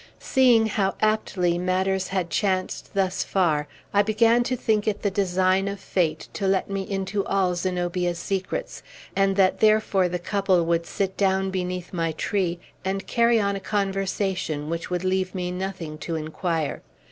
[0.17, 5.67] Seeing how aptly matters had chanced thus far, I began to think it the design
[5.67, 8.81] of fate to let me into all Zenobia's secrets,
[9.15, 13.59] and that therefore the couple would sit down beneath my tree, and carry on a
[13.59, 16.81] conversation which would leave me nothing to inquire.